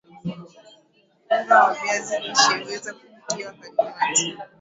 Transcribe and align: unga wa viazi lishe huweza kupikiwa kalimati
unga 1.31 1.63
wa 1.63 1.73
viazi 1.73 2.19
lishe 2.19 2.57
huweza 2.63 2.93
kupikiwa 2.93 3.53
kalimati 3.93 4.41